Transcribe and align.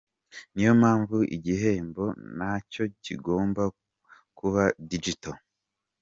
Niyo 0.53 0.71
mpamvu 0.81 1.17
igihembo 1.35 2.05
nacyo 2.37 2.83
kigomba 3.03 3.63
kuba 4.37 4.63
Digital. 4.89 5.35